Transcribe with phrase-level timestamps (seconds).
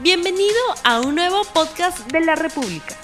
[0.00, 0.54] Bienvenido
[0.84, 2.96] a un nuevo podcast de la República.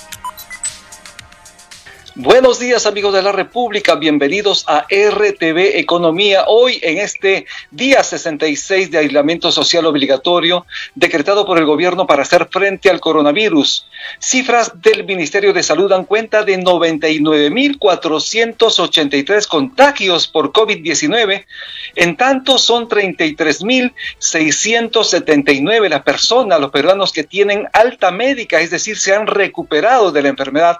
[2.16, 6.44] Buenos días amigos de la República, bienvenidos a RTV Economía.
[6.46, 10.64] Hoy en este día 66 de aislamiento social obligatorio
[10.94, 13.88] decretado por el gobierno para hacer frente al coronavirus.
[14.20, 21.44] Cifras del Ministerio de Salud dan cuenta de 99.483 contagios por COVID-19.
[21.96, 29.16] En tanto son 33.679 las personas, los peruanos que tienen alta médica, es decir, se
[29.16, 30.76] han recuperado de la enfermedad,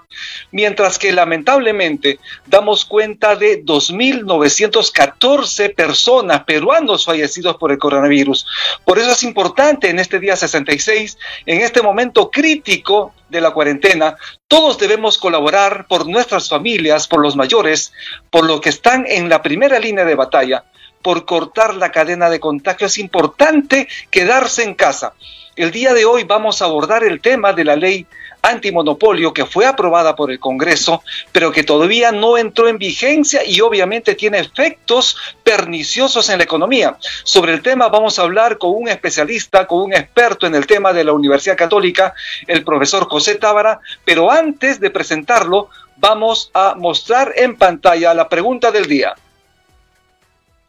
[0.53, 8.47] mientras que la lamentablemente damos cuenta de 2.914 personas, peruanos fallecidos por el coronavirus.
[8.85, 14.17] Por eso es importante en este día 66, en este momento crítico de la cuarentena,
[14.49, 17.95] todos debemos colaborar por nuestras familias, por los mayores,
[18.31, 20.65] por los que están en la primera línea de batalla,
[21.01, 22.87] por cortar la cadena de contagio.
[22.87, 25.15] Es importante quedarse en casa.
[25.57, 28.07] El día de hoy vamos a abordar el tema de la ley
[28.45, 33.61] antimonopolio que fue aprobada por el Congreso, pero que todavía no entró en vigencia y
[33.61, 36.97] obviamente tiene efectos perniciosos en la economía.
[37.25, 40.93] Sobre el tema vamos a hablar con un especialista, con un experto en el tema
[40.93, 42.15] de la Universidad Católica,
[42.47, 48.71] el profesor José Tábara, pero antes de presentarlo, vamos a mostrar en pantalla la pregunta
[48.71, 49.15] del día.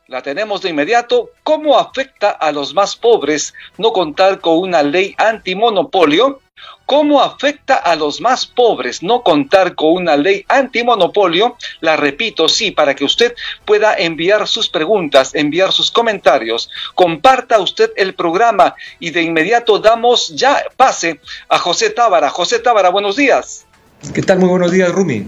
[0.08, 1.32] La tenemos de inmediato.
[1.42, 6.42] ¿Cómo afecta a los más pobres no contar con una ley antimonopolio?
[6.86, 11.58] ¿Cómo afecta a los más pobres no contar con una ley antimonopolio?
[11.80, 13.34] La repito, sí, para que usted
[13.66, 16.70] pueda enviar sus preguntas, enviar sus comentarios.
[16.94, 22.30] Comparta usted el programa y de inmediato damos ya pase a José Tábara.
[22.30, 23.66] José Tábara, buenos días.
[24.14, 24.38] ¿Qué tal?
[24.38, 25.26] Muy buenos días, Rumi.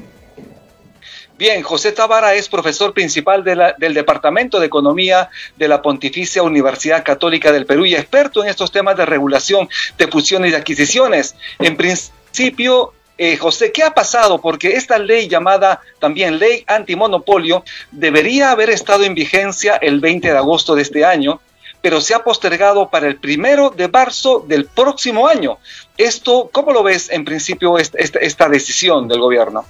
[1.37, 7.51] Bien, José Tábara es profesor principal del Departamento de Economía de la Pontificia Universidad Católica
[7.51, 11.35] del Perú y experto en estos temas de regulación de fusiones y adquisiciones.
[11.59, 14.41] En principio, eh, José, ¿qué ha pasado?
[14.41, 20.37] Porque esta ley llamada también ley antimonopolio debería haber estado en vigencia el 20 de
[20.37, 21.39] agosto de este año,
[21.83, 25.59] pero se ha postergado para el primero de marzo del próximo año.
[25.97, 29.65] Esto, ¿cómo lo ves en principio esta decisión del gobierno?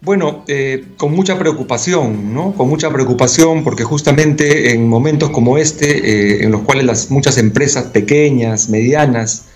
[0.00, 2.52] Bueno, eh, con mucha preocupación, ¿no?
[2.54, 7.36] Con mucha preocupación porque justamente en momentos como este, eh, en los cuales las muchas
[7.36, 9.46] empresas pequeñas, medianas,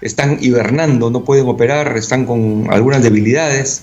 [0.00, 3.82] están hibernando, no pueden operar, están con algunas debilidades,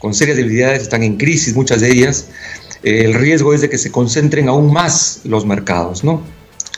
[0.00, 2.26] con serias debilidades, están en crisis muchas de ellas,
[2.82, 6.20] eh, el riesgo es de que se concentren aún más los mercados, ¿no?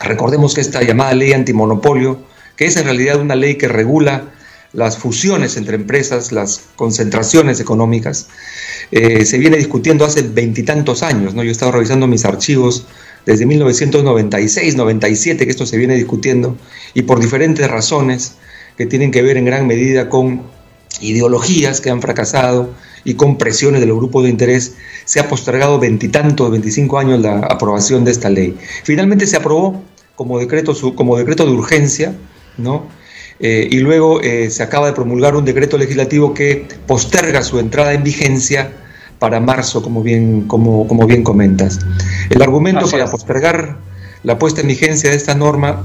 [0.01, 2.19] Recordemos que esta llamada ley antimonopolio,
[2.57, 4.35] que es en realidad una ley que regula
[4.77, 8.29] las fusiones entre empresas, las concentraciones económicas,
[8.93, 11.35] eh, se viene discutiendo hace veintitantos años.
[11.35, 11.43] ¿no?
[11.43, 12.87] Yo he estado revisando mis archivos
[13.25, 16.59] desde 1996, 97 que esto se viene discutiendo
[16.93, 18.35] y por diferentes razones
[18.77, 20.43] que tienen que ver en gran medida con
[21.01, 22.71] ideologías que han fracasado
[23.03, 24.75] y con presiones de los grupos de interés,
[25.07, 28.57] se ha postergado veintitantos, veinticinco años la aprobación de esta ley.
[28.85, 29.83] Finalmente se aprobó
[30.17, 32.15] como decreto, como decreto de urgencia,
[32.59, 32.89] ¿no?
[33.39, 37.93] Eh, y luego eh, se acaba de promulgar un decreto legislativo que posterga su entrada
[37.93, 38.73] en vigencia
[39.19, 41.81] para marzo, como bien, como, como bien comentas.
[42.31, 43.77] El argumento para postergar
[44.23, 45.85] la puesta en vigencia de esta norma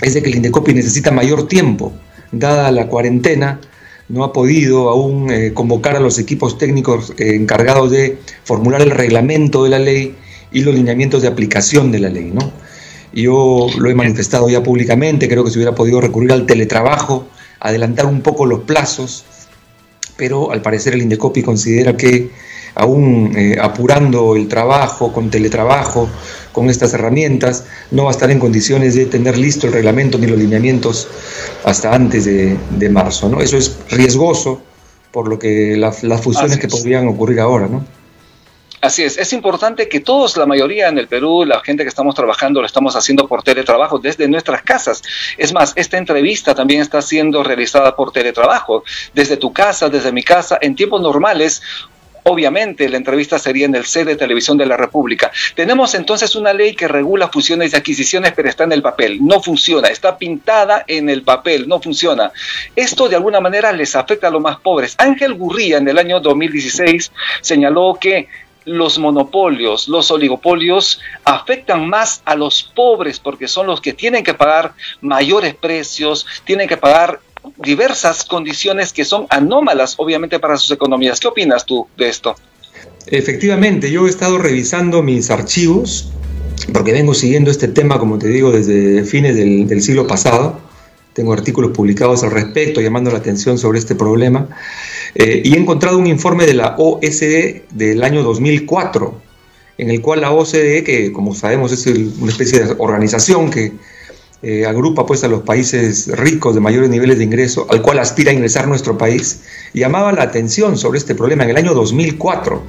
[0.00, 1.92] es de que el Indecopi necesita mayor tiempo,
[2.32, 3.60] dada la cuarentena,
[4.08, 9.64] no ha podido aún eh, convocar a los equipos técnicos encargados de formular el reglamento
[9.64, 10.14] de la ley
[10.52, 12.30] y los lineamientos de aplicación de la ley.
[12.32, 12.52] ¿no?
[13.16, 17.26] Yo lo he manifestado ya públicamente, creo que se hubiera podido recurrir al teletrabajo,
[17.60, 19.24] adelantar un poco los plazos,
[20.18, 22.30] pero al parecer el Indecopi considera que
[22.74, 26.10] aún eh, apurando el trabajo con teletrabajo,
[26.52, 30.26] con estas herramientas, no va a estar en condiciones de tener listo el reglamento ni
[30.26, 31.08] los lineamientos
[31.64, 33.30] hasta antes de, marzo.
[33.30, 33.40] ¿no?
[33.40, 34.60] Eso es riesgoso
[35.10, 37.66] por lo que las fusiones que podrían ocurrir ahora.
[37.66, 37.82] ¿no?
[38.86, 42.14] Así es, es importante que todos, la mayoría en el Perú, la gente que estamos
[42.14, 45.02] trabajando, lo estamos haciendo por teletrabajo desde nuestras casas.
[45.36, 50.22] Es más, esta entrevista también está siendo realizada por teletrabajo, desde tu casa, desde mi
[50.22, 51.62] casa, en tiempos normales.
[52.28, 55.32] Obviamente la entrevista sería en el sede de televisión de la República.
[55.56, 59.18] Tenemos entonces una ley que regula fusiones y adquisiciones, pero está en el papel.
[59.20, 62.30] No funciona, está pintada en el papel, no funciona.
[62.76, 64.94] Esto de alguna manera les afecta a los más pobres.
[64.98, 67.10] Ángel Gurría en el año 2016
[67.42, 68.28] señaló que
[68.66, 74.34] los monopolios, los oligopolios afectan más a los pobres porque son los que tienen que
[74.34, 77.20] pagar mayores precios, tienen que pagar
[77.58, 81.20] diversas condiciones que son anómalas obviamente para sus economías.
[81.20, 82.34] ¿Qué opinas tú de esto?
[83.06, 86.10] Efectivamente, yo he estado revisando mis archivos
[86.72, 90.60] porque vengo siguiendo este tema, como te digo, desde fines del, siglo pasado
[91.16, 94.48] tengo artículos publicados al respecto llamando la atención sobre este problema,
[95.14, 99.18] eh, y he encontrado un informe de la OSDE del año 2004,
[99.78, 103.72] en el cual la OCDE, que como sabemos es una especie de organización que
[104.42, 108.30] eh, agrupa pues a los países ricos de mayores niveles de ingreso, al cual aspira
[108.30, 109.40] a ingresar nuestro país,
[109.72, 112.62] llamaba la atención sobre este problema en el año 2004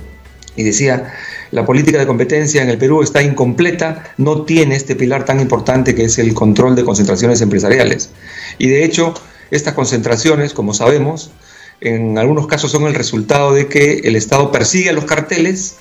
[0.55, 1.13] y decía,
[1.51, 5.95] la política de competencia en el Perú está incompleta, no tiene este pilar tan importante
[5.95, 8.09] que es el control de concentraciones empresariales.
[8.57, 9.13] Y de hecho,
[9.51, 11.31] estas concentraciones, como sabemos,
[11.79, 15.77] en algunos casos son el resultado de que el Estado persigue a los carteles,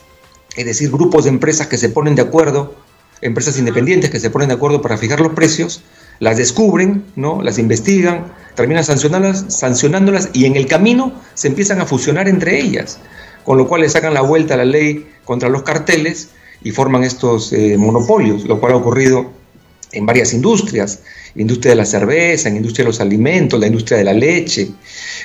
[0.56, 2.74] es decir, grupos de empresas que se ponen de acuerdo,
[3.20, 5.82] empresas independientes que se ponen de acuerdo para fijar los precios,
[6.18, 7.42] las descubren, ¿no?
[7.42, 12.98] las investigan, terminan sancionándolas, sancionándolas y en el camino se empiezan a fusionar entre ellas
[13.46, 16.30] con lo cual le sacan la vuelta a la ley contra los carteles
[16.64, 19.30] y forman estos eh, monopolios, lo cual ha ocurrido
[19.92, 20.98] en varias industrias,
[21.36, 24.62] industria de la cerveza, en industria de los alimentos, la industria de la leche,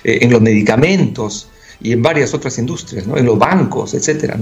[0.03, 1.49] eh, en los medicamentos
[1.81, 4.37] y en varias otras industrias, en los bancos, etcétera.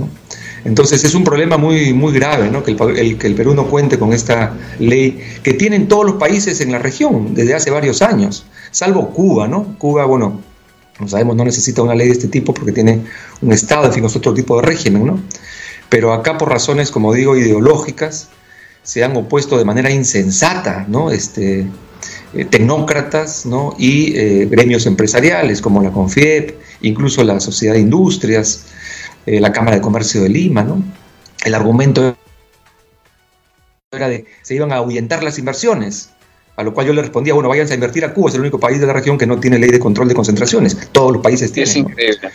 [0.65, 4.11] Entonces es un problema muy, muy grave que, el, que el Perú no cuente con
[4.11, 9.11] esta ley que tienen todos los países en la región desde hace varios años, salvo
[9.11, 9.77] Cuba, ¿no?
[9.77, 10.48] Cuba, bueno,
[10.99, 13.05] como sabemos, no necesita una ley de este tipo porque tiene
[13.41, 15.23] un Estado, en fin, es otro tipo de régimen, ¿no?
[15.87, 18.27] Pero acá por razones, como digo, ideológicas,
[18.83, 21.09] se han opuesto de manera insensata, ¿no?
[21.09, 21.65] Este,
[22.33, 23.75] eh, tecnócratas ¿no?
[23.79, 28.65] y eh, gremios empresariales como la CONFIEP, incluso la Sociedad de Industrias,
[29.25, 30.63] eh, la Cámara de Comercio de Lima.
[30.63, 30.83] ¿no?
[31.45, 32.15] El argumento
[33.91, 36.11] era de se iban a ahuyentar las inversiones.
[36.59, 38.59] A lo cual yo le respondía, bueno, váyanse a invertir a Cuba, es el único
[38.59, 40.89] país de la región que no tiene ley de control de concentraciones.
[40.91, 41.69] Todos los países tienen.
[41.69, 42.31] Es increíble.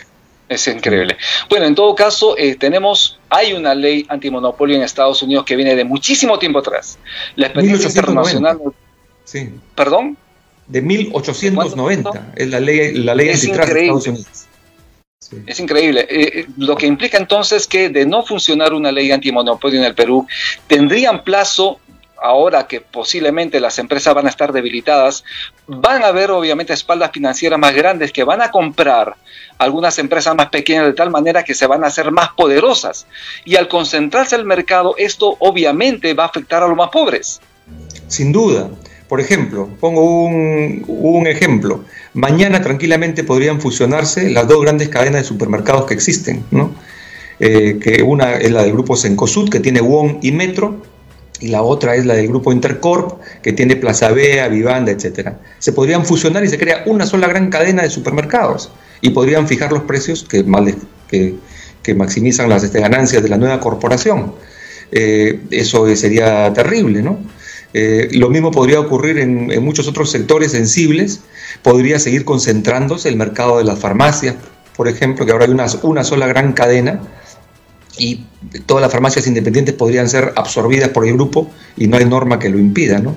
[0.49, 1.17] Es increíble.
[1.47, 5.75] Bueno, en todo caso, eh, tenemos, hay una ley antimonopolio en Estados Unidos que viene
[5.75, 6.97] de muchísimo tiempo atrás.
[7.35, 8.59] La experiencia internacional.
[9.25, 9.51] Sí.
[9.75, 10.17] ¿Perdón?
[10.65, 12.33] De 1890.
[12.35, 14.47] Es la ley, la ley antitrust de Estados Unidos.
[15.45, 16.01] Es increíble.
[16.09, 19.93] Eh, eh, lo que implica entonces que de no funcionar una ley antimonopolio en el
[19.93, 20.25] Perú,
[20.67, 21.79] tendrían plazo
[22.25, 25.23] ahora que posiblemente las empresas van a estar debilitadas,
[25.67, 29.15] van a haber obviamente espaldas financieras más grandes que van a comprar
[29.59, 33.05] algunas empresas más pequeñas de tal manera que se van a hacer más poderosas.
[33.45, 37.41] Y al concentrarse el mercado, esto obviamente va a afectar a los más pobres.
[38.07, 38.69] Sin duda.
[39.07, 41.85] Por ejemplo, pongo un, ejemplo.
[42.15, 46.73] Mañana tranquilamente podrían fusionarse las dos grandes cadenas de supermercados que existen, ¿no?
[47.39, 50.81] Eh, que una es la del grupo Sencosud, que tiene Wong y Metro,
[51.39, 55.33] y la otra es la del grupo Intercorp, que tiene Plaza Vea, Vivanda, etc.
[55.59, 58.71] Se podrían fusionar y se crea una sola gran cadena de supermercados
[59.01, 60.43] y podrían fijar los precios que,
[61.93, 64.33] maximizan las este, ganancias de la nueva corporación.
[64.91, 67.19] Eh, eso sería terrible, ¿no?
[67.73, 71.21] Eh, lo mismo podría ocurrir en, muchos otros sectores sensibles.
[71.61, 74.35] Podría seguir concentrándose el mercado de las farmacias,
[74.77, 75.51] por ejemplo, que ahora hay
[75.83, 77.01] una sola gran cadena
[77.97, 78.25] y
[78.65, 82.49] todas las farmacias independientes podrían ser absorbidas por el grupo y no hay norma que
[82.49, 82.99] lo impida.
[82.99, 83.15] ¿no?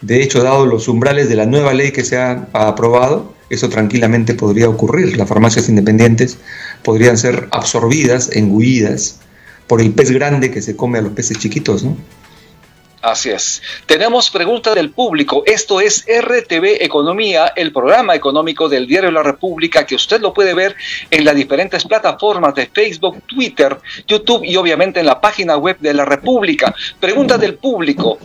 [0.00, 4.34] De hecho, dado los umbrales de la nueva ley que se ha aprobado, eso tranquilamente
[4.34, 5.16] podría ocurrir.
[5.16, 6.38] Las farmacias independientes
[6.82, 9.20] podrían ser absorbidas, engullidas
[9.66, 11.84] por el pez grande que se come a los peces chiquitos.
[11.84, 11.96] ¿no?
[13.02, 13.60] Así es.
[13.86, 15.42] Tenemos preguntas del público.
[15.44, 20.54] Esto es RTV Economía, el programa económico del Diario la República, que usted lo puede
[20.54, 20.76] ver
[21.10, 25.94] en las diferentes plataformas de Facebook, Twitter, YouTube y obviamente en la página web de
[25.94, 26.72] la República.
[27.00, 28.18] Pregunta del público.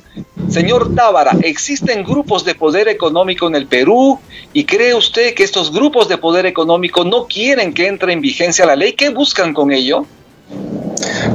[0.48, 4.20] Señor Tábara, ¿existen grupos de poder económico en el Perú?
[4.54, 8.68] ¿Y cree usted que estos grupos de poder económico no quieren que entre en vigencia
[8.68, 8.94] la ley?
[8.94, 10.06] ¿Qué buscan con ello?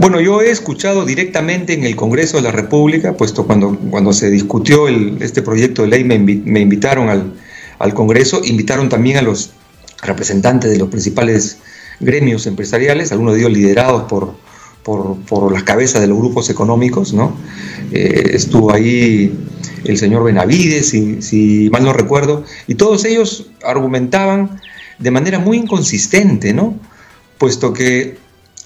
[0.00, 4.31] Bueno, yo he escuchado directamente en el Congreso de la República, puesto cuando, cuando se
[4.31, 9.50] discutió este proyecto de ley me, invitaron al, Congreso, invitaron también a los
[10.02, 11.59] representantes de los principales
[12.00, 14.35] gremios empresariales, algunos de ellos liderados por,
[14.85, 17.37] por, las cabezas de los grupos económicos, ¿no?
[17.92, 19.37] Eh, estuvo ahí
[19.85, 24.61] el señor Benavides, si, si, mal no recuerdo, y todos ellos argumentaban
[24.99, 26.75] de manera muy inconsistente, ¿no?
[27.38, 28.21] Puesto que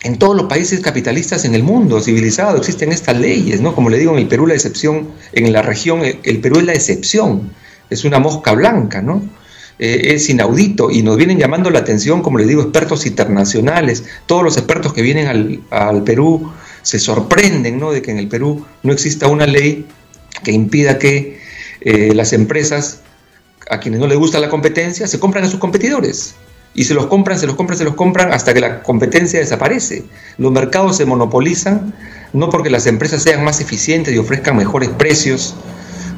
[0.07, 3.75] en todos los países capitalistas en el mundo civilizado existen estas leyes, ¿no?
[3.75, 6.75] Como le digo, en el Perú la excepción, en la región el Perú es la
[6.75, 7.51] excepción,
[7.91, 9.21] es una mosca blanca, ¿no?
[9.81, 14.45] Eh, es inaudito y nos vienen llamando la atención, como les digo, expertos internacionales, todos
[14.45, 17.91] los expertos que vienen al, Perú se sorprenden, ¿no?
[17.91, 19.87] De que en el Perú no exista una ley
[20.45, 21.41] que impida que
[21.81, 23.01] eh, las empresas
[23.69, 26.37] a quienes no les gusta la competencia se compran a sus competidores
[26.77, 30.05] y se los compran, se los compran, se los compran hasta que la competencia desaparece.
[30.37, 31.95] Los mercados se monopolizan
[32.35, 35.55] no porque las empresas sean más eficientes y ofrezcan mejores precios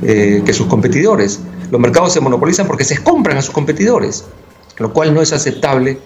[0.02, 1.38] eh, que sus competidores.
[1.70, 4.24] los mercados se monopolizan porque se compran a sus competidores,
[4.78, 5.98] lo cual no es aceptable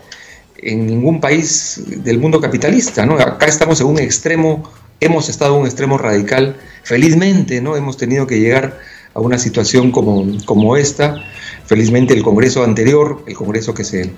[0.59, 3.07] en ningún país del mundo capitalista.
[3.07, 3.15] ¿no?
[3.15, 6.57] Acá estamos en un extremo, hemos estado en un extremo radical.
[6.83, 8.79] Felizmente no hemos tenido que llegar
[9.15, 11.17] a una situación como, como esta.
[11.65, 14.13] Felizmente el Congreso anterior, el Congreso que, se,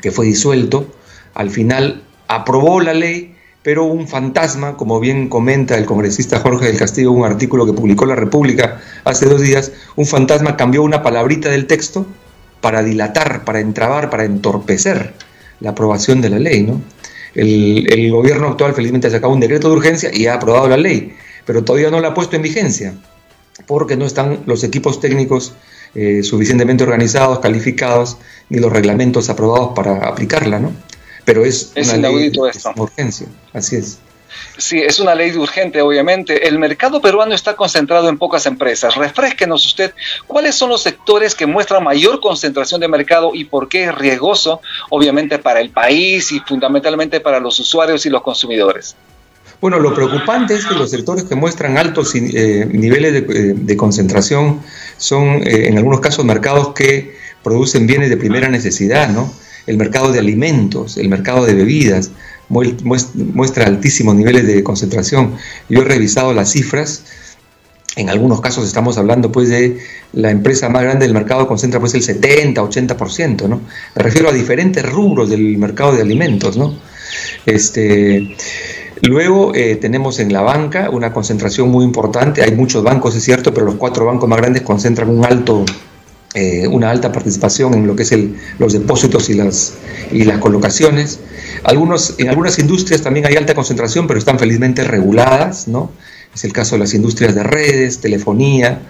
[0.00, 0.86] que fue disuelto,
[1.34, 6.78] al final aprobó la ley, pero un fantasma, como bien comenta el congresista Jorge del
[6.78, 11.48] Castillo, un artículo que publicó La República hace dos días, un fantasma cambió una palabrita
[11.50, 12.06] del texto
[12.60, 15.14] para dilatar, para entrabar, para entorpecer
[15.60, 16.62] la aprobación de la ley.
[16.62, 16.80] ¿no?
[17.34, 21.14] El, gobierno actual felizmente ha sacado un decreto de urgencia y ha aprobado la ley,
[21.44, 22.94] pero todavía no la ha puesto en vigencia,
[23.66, 25.54] porque no están los equipos técnicos
[25.94, 28.18] eh, suficientemente organizados, calificados,
[28.48, 30.72] ni los reglamentos aprobados para aplicarla, ¿no?
[31.24, 32.40] Pero es, una ley de,
[32.76, 33.98] urgencia, así es.
[34.56, 36.48] Sí, es una ley urgente, obviamente.
[36.48, 38.94] El mercado peruano está concentrado en pocas empresas.
[38.96, 39.94] Refresquenos usted,
[40.26, 44.60] ¿cuáles son los sectores que muestran mayor concentración de mercado y por qué es riesgoso,
[44.90, 48.96] obviamente, para el país y fundamentalmente para los usuarios y los consumidores?
[49.60, 54.60] Bueno, lo preocupante es que los sectores que muestran altos eh, niveles de, eh, concentración
[54.96, 59.32] son, eh, en algunos casos, mercados que producen bienes de primera necesidad, ¿no?
[59.66, 62.12] El mercado de alimentos, el mercado de bebidas,
[62.48, 65.34] muestra altísimos niveles de concentración.
[65.68, 67.02] Yo he revisado las cifras,
[67.96, 69.78] en algunos casos estamos hablando pues de
[70.12, 73.60] la empresa más grande del mercado concentra pues el 70, 80%, ¿no?
[73.96, 76.78] Me refiero a diferentes rubros del mercado de alimentos, ¿no?
[77.44, 78.36] Este,
[79.02, 83.52] luego eh, tenemos en la banca una concentración muy importante, hay muchos bancos, es cierto,
[83.52, 85.20] pero los cuatro bancos más grandes concentran
[86.34, 89.74] eh, una alta participación en lo que es el, los depósitos y las,
[90.12, 91.20] y las colocaciones.
[91.64, 95.90] Algunos, en algunas industrias también hay alta concentración, pero están felizmente reguladas, ¿no?
[96.34, 98.82] Es el caso de las industrias de redes, telefonía,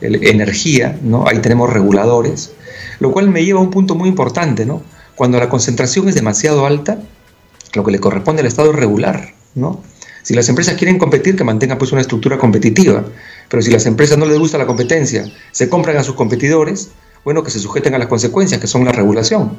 [0.00, 1.26] energía, ¿no?
[1.28, 2.52] Ahí tenemos reguladores,
[2.98, 4.82] lo cual me lleva a un punto muy importante, ¿no?
[5.14, 6.98] Cuando la concentración es demasiado alta,
[7.74, 9.82] lo que le corresponde al Estado es regular, ¿no?
[10.22, 13.04] Si las empresas quieren competir, que mantengan pues una estructura competitiva.
[13.48, 16.90] Pero si las empresas no les gusta la competencia, se compran a sus competidores,
[17.24, 19.52] bueno, que se sujeten a las consecuencias, que son la regulación.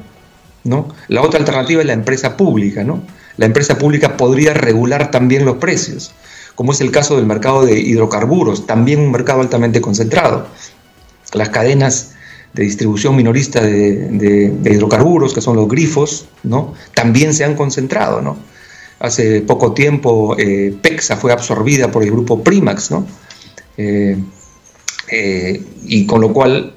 [0.64, 0.88] ¿no?
[1.08, 2.84] La otra alternativa es la empresa pública.
[2.84, 3.02] ¿no?
[3.38, 6.12] La empresa pública podría regular también los precios,
[6.54, 10.48] como es el caso del mercado de hidrocarburos, también un mercado altamente concentrado.
[11.32, 12.12] Las cadenas
[12.52, 16.26] de distribución minorista de, hidrocarburos, que son los grifos,
[16.94, 18.20] también se han concentrado.
[18.20, 18.36] ¿no?
[19.00, 23.06] Hace poco tiempo eh, PEXA fue absorbida por el grupo Primax, ¿no?
[23.76, 24.16] Eh,
[25.10, 26.74] eh, y con lo cual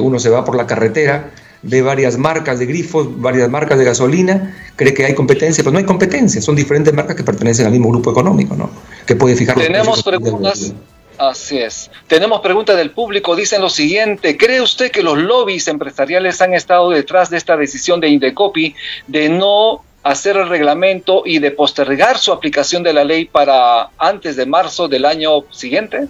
[0.00, 1.32] uno se va por la carretera,
[1.62, 5.78] ve varias marcas de grifos, varias marcas de gasolina, cree que hay competencia, pero no
[5.80, 8.70] hay competencia, son diferentes marcas que pertenecen al mismo grupo económico, ¿no?
[9.06, 9.56] Que puede fijar.
[9.56, 10.72] Tenemos preguntas.
[11.18, 11.90] Así es.
[12.06, 13.36] Tenemos preguntas del público.
[13.36, 18.00] Dicen lo siguiente: ¿Cree usted que los lobbies empresariales han estado detrás de esta decisión
[18.00, 18.74] de Indecopi
[19.06, 24.36] de no hacer el reglamento y de postergar su aplicación de la ley para antes
[24.36, 26.08] de marzo del año siguiente?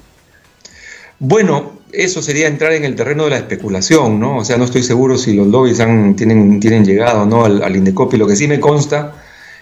[1.18, 4.38] Bueno, eso sería entrar en el terreno de la especulación, ¿no?
[4.38, 7.44] O sea, no estoy seguro si los lobbies han, tienen, tienen llegado ¿no?
[7.44, 8.16] al, al Indecopi.
[8.16, 9.14] Lo que sí me consta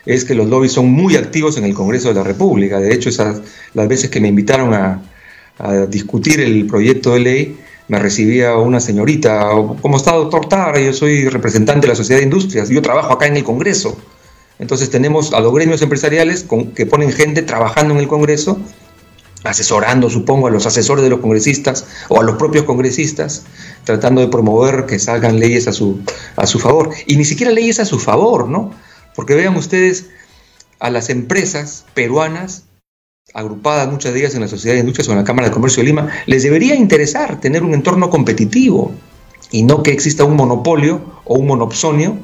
[0.06, 2.78] es que los lobbies son muy activos en el Congreso de la República.
[2.78, 3.42] De hecho, esas,
[3.74, 5.02] las veces que me invitaron a,
[5.58, 7.58] a discutir el proyecto de ley,
[7.88, 9.50] me recibía una señorita,
[9.82, 10.80] ¿cómo está doctor Tara?
[10.80, 13.98] Yo soy representante de la Sociedad de Industrias, yo trabajo acá en el Congreso.
[14.60, 18.60] Entonces tenemos a los gremios empresariales que ponen gente trabajando en el Congreso,
[19.42, 23.44] asesorando, supongo, a los asesores de los congresistas o a los propios congresistas,
[23.84, 26.00] tratando de promover que salgan leyes a su,
[26.36, 26.90] a su favor.
[27.06, 28.72] Y ni siquiera leyes a su favor, ¿no?
[29.16, 30.10] Porque vean ustedes
[30.78, 32.64] a las empresas peruanas,
[33.32, 35.82] agrupadas muchas de ellas en la Sociedad de Industrias o en la Cámara de Comercio
[35.82, 38.92] de Lima, les debería interesar tener un entorno competitivo
[39.50, 42.18] y no que exista un monopolio o un monopsonio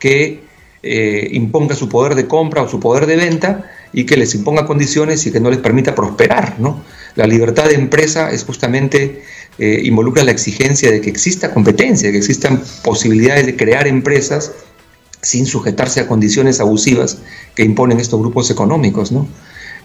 [0.00, 0.45] que
[0.86, 4.66] eh, imponga su poder de compra o su poder de venta y que les imponga
[4.66, 6.60] condiciones y que no les permita prosperar.
[6.60, 6.84] ¿no?
[7.14, 9.22] La libertad de empresa es justamente
[9.58, 14.52] eh, involucra la exigencia de que exista competencia, que existan posibilidades de crear empresas
[15.22, 17.18] sin sujetarse a condiciones abusivas
[17.54, 19.12] que imponen estos grupos económicos.
[19.12, 19.26] ¿no?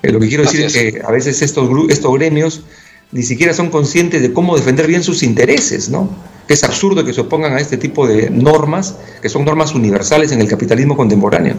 [0.03, 0.74] Eh, lo que quiero decir es.
[0.74, 2.63] que a veces estos, estos gremios
[3.12, 6.10] ni siquiera son conscientes de cómo defender bien sus intereses, ¿no?
[6.51, 10.41] Es absurdo que se opongan a este tipo de normas, que son normas universales en
[10.41, 11.55] el capitalismo contemporáneo.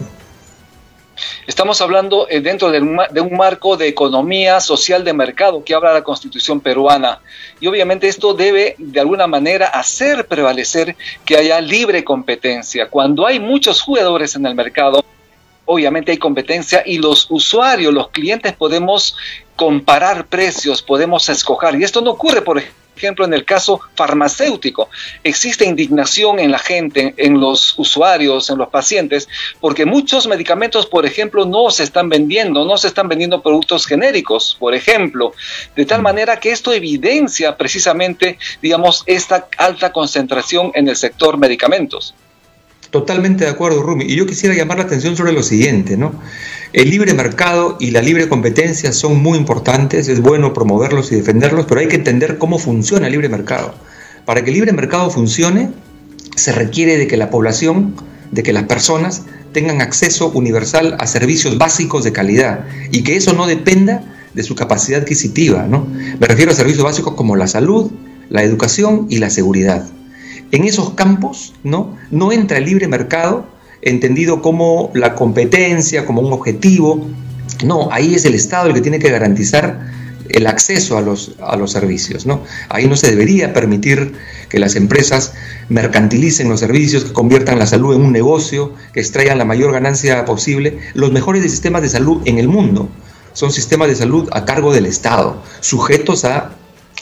[1.45, 6.03] Estamos hablando eh, dentro de un, marco de economía social de mercado que habla la
[6.03, 7.19] constitución peruana.
[7.59, 10.95] Y obviamente esto debe de alguna manera hacer prevalecer
[11.25, 12.89] que haya libre competencia.
[12.89, 15.03] Cuando hay muchos jugadores en el mercado,
[15.65, 19.17] obviamente hay competencia y los usuarios, los clientes podemos
[19.57, 21.75] comparar precios, podemos escoger.
[21.75, 24.89] Y esto no ocurre, por ejemplo ejemplo, en el caso farmacéutico,
[25.23, 29.27] existe indignación en la gente, en los usuarios, en los pacientes,
[29.59, 34.55] porque muchos medicamentos, por ejemplo, no se están vendiendo, no se están vendiendo productos genéricos,
[34.59, 35.33] por ejemplo,
[35.75, 42.13] de tal manera que esto evidencia precisamente, digamos, esta alta concentración en el sector medicamentos.
[42.93, 44.05] Totalmente de acuerdo, Rumi.
[44.05, 46.13] Y yo quisiera llamar la atención sobre lo siguiente, ¿no?
[46.73, 51.65] El libre mercado y la libre competencia son muy importantes, es bueno promoverlos y defenderlos,
[51.65, 53.73] pero hay que entender cómo funciona el libre mercado.
[54.25, 55.71] Para que el libre mercado funcione,
[56.35, 57.95] se requiere de que la población,
[58.29, 59.23] de que las personas
[59.53, 64.03] tengan acceso universal a servicios básicos de calidad y que eso no dependa
[64.35, 65.87] de su capacidad adquisitiva, ¿no?
[66.19, 67.89] Me refiero a servicios básicos como la salud,
[68.29, 69.83] la educación y la seguridad
[70.53, 71.97] en esos campos ¿no?
[72.11, 73.45] no entra el libre mercado
[73.81, 77.05] entendido como la competencia, como un objetivo.
[77.65, 79.91] No, ahí es el Estado el que tiene que garantizar
[80.29, 82.27] el acceso a los, a los servicios.
[82.27, 82.43] ¿no?
[82.69, 84.13] Ahí no se debería permitir
[84.47, 85.33] que las empresas
[85.69, 90.23] mercantilicen los servicios, que conviertan la salud en un negocio, que extraigan la mayor ganancia
[90.23, 90.77] posible.
[90.93, 92.89] Los mejores sistemas de salud en el mundo
[93.33, 96.51] son sistemas de salud a cargo del Estado, sujetos a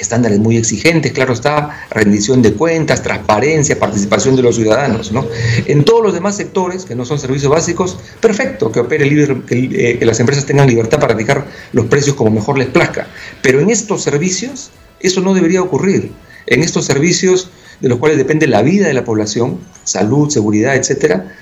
[0.01, 5.11] estándares muy exigentes, claro está, rendición de cuentas, transparencia, participación de los ciudadanos.
[5.11, 5.25] ¿no?
[5.67, 9.99] En todos los demás sectores, que no son servicios básicos, perfecto, que opere libre, que,
[10.01, 13.07] eh, las empresas tengan libertad para fijar los precios como mejor les plazca.
[13.41, 16.11] Pero en estos servicios, eso no debería ocurrir.
[16.47, 21.35] En estos servicios de los cuales depende la vida de la población, salud, seguridad, etcétera,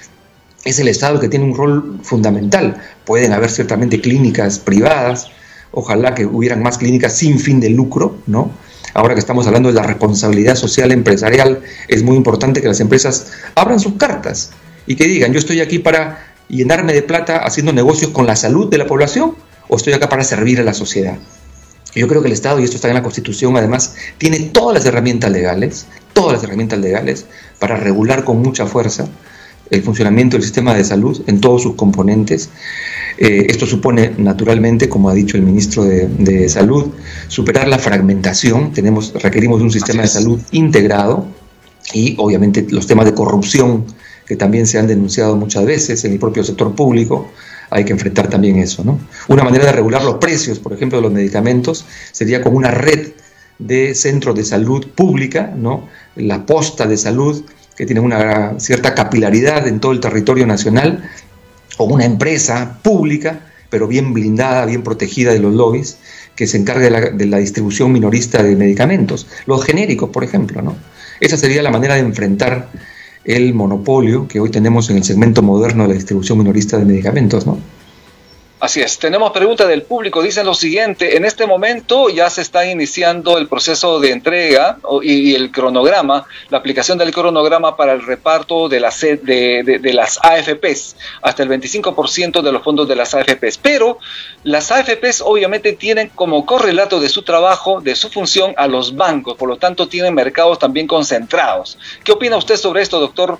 [0.66, 2.82] es el Estado el que tiene un rol fundamental.
[3.06, 5.32] Pueden haber ciertamente clínicas privadas,
[5.72, 8.52] Ojalá que hubieran más clínicas sin fin de lucro, ¿no?
[8.94, 13.32] Ahora que estamos hablando de la responsabilidad social empresarial, es muy importante que las empresas
[13.56, 14.52] abran sus cartas
[14.88, 18.70] y que digan, yo estoy aquí para llenarme de plata haciendo negocios con la salud
[18.70, 19.36] de la población
[19.68, 21.18] o estoy acá para servir a la sociedad.
[21.96, 24.86] Yo creo que el Estado, y esto está en la Constitución además, tiene todas las
[24.86, 27.26] herramientas legales, todas las herramientas legales
[27.60, 29.08] para regular con mucha fuerza
[29.70, 32.50] el funcionamiento del sistema de salud en todos sus componentes.
[33.18, 36.88] Eh, esto supone, naturalmente, como ha dicho el ministro de, Salud,
[37.28, 38.72] superar la fragmentación.
[38.72, 41.28] Tenemos, requerimos de un sistema de salud integrado
[41.94, 43.86] y, obviamente, los temas de corrupción
[44.26, 47.32] que también se han denunciado muchas veces en el propio sector público.
[47.72, 48.84] Hay que enfrentar también eso.
[48.84, 49.00] ¿no?
[49.28, 53.10] Una manera de regular los precios, por ejemplo, de los medicamentos, sería como una red
[53.60, 55.88] de centros de salud pública, ¿no?
[56.16, 57.44] la posta de salud,
[57.80, 61.10] que tienen una cierta capilaridad en todo el territorio nacional,
[61.78, 63.40] o una empresa pública,
[63.70, 65.98] pero bien blindada, bien protegida de los lobbies,
[66.36, 70.62] que se encargue de la, distribución minorista de medicamentos, los genéricos, por ejemplo.
[70.62, 70.76] ¿no?
[71.22, 72.68] Esa sería la manera de enfrentar
[73.24, 77.48] el monopolio que hoy tenemos en el segmento moderno de la distribución minorista de medicamentos.
[77.48, 77.60] ¿no?
[78.62, 82.66] Así es, tenemos pregunta del público, dicen lo siguiente, en este momento ya se está
[82.66, 88.68] iniciando el proceso de entrega y el cronograma, la aplicación del cronograma para el reparto
[88.68, 93.60] de las, de, de, las AFPs, hasta el 25% de los fondos de las AFPs,
[93.60, 93.98] pero
[94.44, 99.38] las AFPs obviamente tienen como correlato de su trabajo, de su función a los bancos,
[99.38, 101.78] por lo tanto tienen mercados también concentrados.
[102.04, 103.40] ¿Qué opina usted sobre esto, doctor?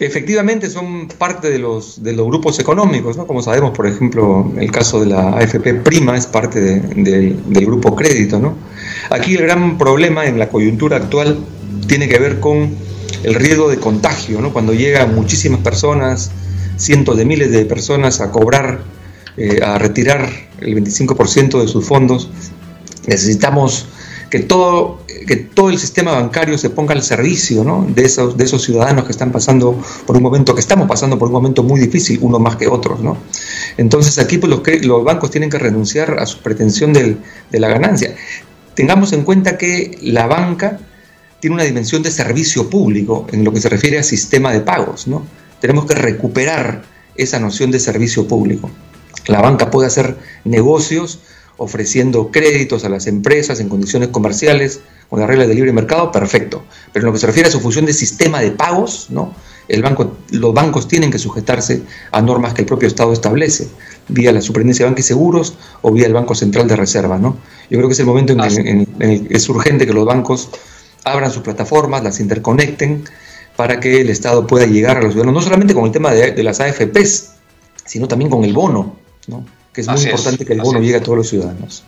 [0.00, 3.26] Efectivamente son parte de los, de los grupos económicos, ¿no?
[3.26, 8.38] como sabemos, por ejemplo, el caso de la AFP Prima es parte del grupo crédito.
[8.38, 8.56] ¿no?
[9.10, 11.38] Aquí el gran problema en la coyuntura actual
[11.88, 12.76] tiene que ver con
[13.24, 14.52] el riesgo de contagio, ¿no?
[14.52, 16.30] cuando llegan muchísimas personas,
[16.76, 18.82] cientos de miles de personas a cobrar,
[19.36, 20.30] eh, a retirar
[20.60, 22.30] el 25% de sus fondos,
[23.08, 23.86] necesitamos
[24.30, 28.62] que todo, que todo el sistema bancario se ponga al servicio de, esos, de esos
[28.62, 32.18] ciudadanos que están pasando por un momento, que estamos pasando por un momento muy difícil,
[32.22, 33.00] uno más que otros.
[33.00, 33.18] ¿no?
[33.76, 37.18] Entonces aquí pues, los, los bancos tienen que renunciar a su pretensión de
[37.52, 38.16] la ganancia.
[38.74, 40.78] Tengamos en cuenta que la banca
[41.40, 45.06] tiene una dimensión de servicio público en lo que se refiere a sistema de pagos.
[45.06, 45.26] ¿no?
[45.60, 46.84] Tenemos que recuperar
[47.16, 48.70] esa noción de servicio público.
[49.26, 51.20] La banca puede hacer negocios
[51.58, 56.64] ofreciendo créditos a las empresas en condiciones comerciales con las reglas de libre mercado, perfecto.
[56.92, 59.34] Pero en lo que se refiere a su función de sistema de pagos, ¿no?
[59.66, 63.68] El banco, los bancos tienen que sujetarse a normas que el propio Estado establece,
[64.08, 67.18] vía la Superintendencia de Bancos y Seguros o vía el Banco Central de Reserva.
[67.18, 67.36] ¿no?
[67.68, 68.40] Yo creo que es el momento en,
[69.00, 70.48] el que es urgente que los bancos
[71.04, 73.04] abran sus plataformas, las interconecten,
[73.56, 76.32] para que el Estado pueda llegar a los ciudadanos, no solamente con el tema de,
[76.32, 77.32] de las AFPs,
[77.84, 78.96] sino también con el bono.
[79.26, 79.44] ¿no?
[79.78, 81.84] Que es muy importante que el bono llegue a todos los ciudadanos.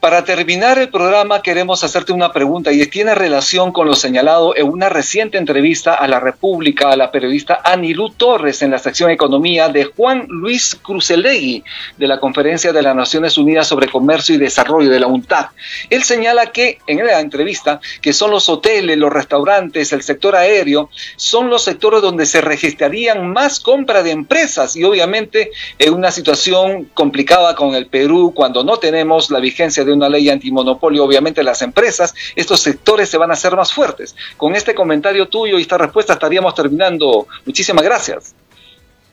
[0.00, 4.68] Para terminar el programa queremos hacerte una pregunta y tiene relación con lo señalado en
[4.68, 9.68] una reciente entrevista a la República a la periodista Anilú Torres en la sección Economía
[9.68, 11.64] de Juan Luis Crucelegui
[11.96, 15.46] de la Conferencia de las Naciones Unidas sobre Comercio y Desarrollo de la UNTAD.
[15.90, 20.90] Él señala que en la entrevista que son los hoteles, los restaurantes, el sector aéreo,
[21.16, 26.84] son los sectores donde se registrarían más compra de empresas y obviamente en una situación
[26.94, 31.62] complicada con el Perú cuando no tenemos la vigencia de una ley antimonopolio, obviamente las
[31.62, 34.14] empresas, estos sectores se van a hacer más fuertes.
[34.36, 37.26] Con este comentario tuyo y esta respuesta estaríamos terminando.
[37.44, 38.34] Muchísimas gracias.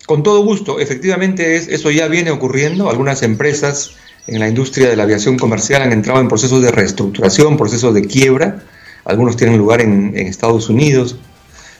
[0.06, 2.90] Con todo gusto, efectivamente es, eso ya viene ocurriendo.
[2.90, 3.96] Algunas empresas
[4.28, 8.06] en la industria de la aviación comercial han entrado en procesos de reestructuración, procesos de
[8.06, 8.64] quiebra.
[9.04, 11.16] Algunos tienen lugar en Estados Unidos,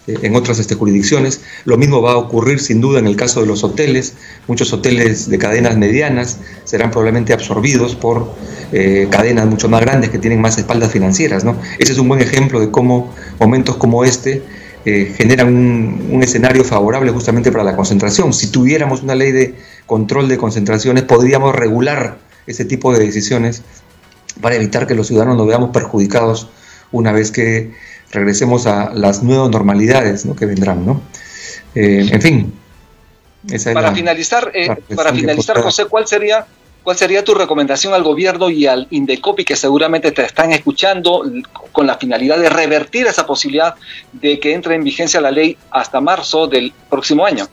[0.08, 1.42] en otras este, jurisdicciones.
[1.66, 4.14] Lo mismo va a ocurrir sin duda en el caso de los hoteles.
[4.48, 8.34] Muchos hoteles de cadenas medianas serán probablemente absorbidos por
[8.72, 11.44] eh, cadenas mucho más grandes que tienen más espaldas financieras.
[11.44, 11.58] ¿no?
[11.80, 14.44] Ese es un buen ejemplo de cómo momentos como este
[14.86, 18.34] eh, generan un, un, escenario favorable justamente para la concentración.
[18.34, 19.56] Si tuviéramos una ley de
[19.88, 23.64] control de concentraciones, podríamos regular ese tipo de decisiones
[24.42, 26.50] para evitar que los ciudadanos nos veamos perjudicados
[26.92, 27.72] una vez que
[28.12, 30.36] regresemos a las nuevas normalidades ¿no?
[30.36, 30.86] que vendrán.
[30.86, 31.02] ¿no?
[31.74, 32.54] Eh, en fin.
[33.50, 36.48] Esa para finalizar, eh, para finalizar José, ¿cuál sería,
[36.84, 41.24] ¿cuál sería tu recomendación al gobierno y al Indecopi que seguramente te están escuchando
[41.72, 43.76] con la finalidad de revertir esa posibilidad
[44.14, 47.48] de que entre en vigencia la ley hasta marzo del próximo año?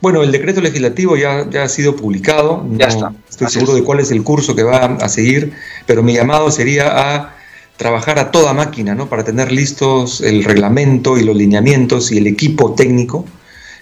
[0.00, 2.66] Bueno, el decreto legislativo ya, ya ha sido publicado.
[2.72, 3.12] ya está.
[3.28, 5.52] Estoy seguro de cuál es el curso que va a seguir,
[5.86, 7.36] pero mi llamado sería a
[7.76, 9.08] trabajar a toda máquina, ¿no?
[9.08, 13.24] Para tener listos el reglamento y los lineamientos y el equipo técnico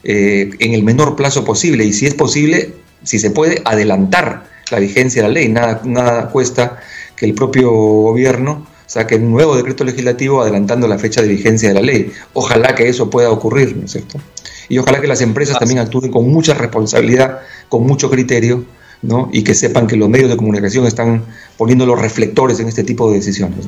[0.02, 1.84] eh, en el menor plazo posible.
[1.84, 5.48] Y si es posible, si se puede, adelantar la vigencia de la ley.
[5.48, 6.78] Nada, nada cuesta
[7.16, 11.74] que el propio gobierno saque un nuevo decreto legislativo adelantando la fecha de vigencia de
[11.74, 12.12] la ley.
[12.32, 14.20] Ojalá que eso pueda ocurrir, ¿no es cierto?
[14.68, 18.64] Y ojalá que las empresas también actúen con mucha responsabilidad, con mucho criterio,
[19.32, 21.24] y que sepan que los medios de comunicación están
[21.56, 23.66] poniendo los reflectores en este tipo de decisiones.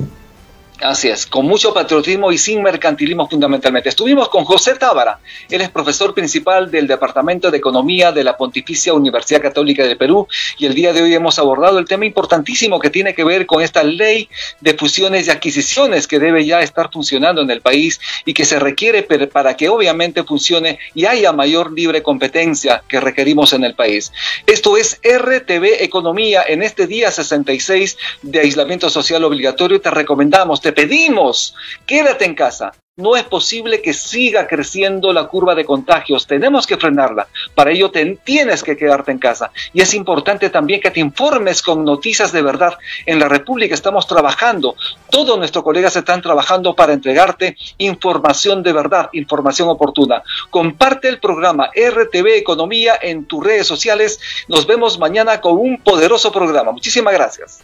[0.83, 3.89] Así es, con mucho patriotismo y sin mercantilismo fundamentalmente.
[3.89, 8.93] Estuvimos con José Tábara, él es profesor principal del Departamento de Economía de la Pontificia
[8.93, 12.91] Universidad Católica de Perú y el día de hoy hemos abordado el tema importantísimo que
[12.91, 14.29] tiene que ver con esta ley
[14.61, 18.59] de fusiones y adquisiciones que debe ya estar funcionando en el país y que se
[18.59, 24.13] requiere para que obviamente funcione y haya mayor libre competencia que requerimos en el país.
[24.47, 29.81] Esto es RTV Economía en este día 66 de aislamiento social obligatorio.
[29.81, 31.55] Te recomendamos te pedimos,
[31.87, 32.73] quédate en casa.
[32.97, 36.27] No es posible que siga creciendo la curva de contagios.
[36.27, 37.29] Tenemos que frenarla.
[37.55, 37.93] Para ello
[38.25, 39.53] tienes que quedarte en casa.
[39.73, 42.77] Y es importante también que te informes con noticias de verdad.
[43.05, 44.75] En la República estamos trabajando.
[45.09, 50.25] Todos nuestros colegas están trabajando para entregarte información de verdad, información oportuna.
[50.51, 54.19] Comparte el programa RTV Economía en tus redes sociales.
[54.49, 56.73] Nos vemos mañana con un poderoso programa.
[56.73, 57.63] Muchísimas gracias.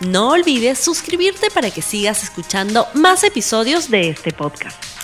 [0.00, 5.03] No olvides suscribirte para que sigas escuchando más episodios de este podcast.